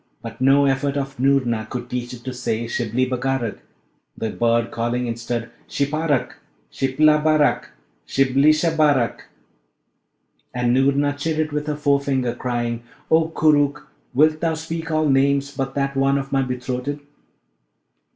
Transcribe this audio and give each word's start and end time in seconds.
but 0.23 0.41
no 0.41 0.65
effort 0.65 0.97
of 0.97 1.19
Noorna 1.19 1.69
could 1.69 1.87
teach 1.87 2.11
it 2.11 2.23
to 2.23 2.33
say, 2.33 2.65
'Shibli 2.65 3.05
Bagarag,' 3.07 3.59
the 4.17 4.31
bird 4.31 4.71
calling 4.71 5.05
instead, 5.05 5.51
'Shiparack, 5.69 6.37
Shiplabarack, 6.73 7.65
Shibblisharack.' 8.07 9.25
And 10.55 10.75
Noorna 10.75 11.15
chid 11.15 11.39
it 11.39 11.51
with 11.53 11.67
her 11.67 11.75
forefinger, 11.75 12.33
crying, 12.33 12.81
'O 13.11 13.27
Koorookh! 13.27 13.83
wilt 14.15 14.39
thou 14.39 14.55
speak 14.55 14.89
all 14.89 15.07
names 15.07 15.55
but 15.55 15.75
that 15.75 15.95
one 15.95 16.17
of 16.17 16.31
my 16.31 16.41
betrothed?' 16.41 16.99